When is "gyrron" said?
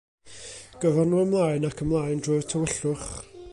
0.85-1.11